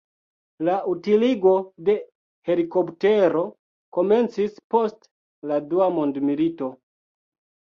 [0.67, 1.51] La utiligo
[1.89, 1.95] de
[2.49, 3.43] helikoptero
[3.99, 5.07] komencis post
[5.53, 6.73] la dua mondmilito.